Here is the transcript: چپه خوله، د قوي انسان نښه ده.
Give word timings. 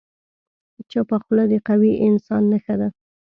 چپه 0.91 1.17
خوله، 1.23 1.43
د 1.51 1.53
قوي 1.67 1.91
انسان 2.07 2.43
نښه 2.51 2.75
ده. 2.79 2.87